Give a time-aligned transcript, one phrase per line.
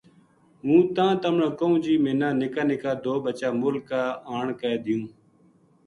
[0.63, 4.01] ہوں تاں تمنا کہوں جی منا نِکا نِکا دو بچا مل کا
[4.35, 5.05] آن کے دیوں